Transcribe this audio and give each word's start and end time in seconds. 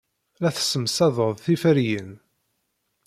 La 0.41 0.49
tessemsaded 0.55 1.37
tiferyin. 1.43 2.11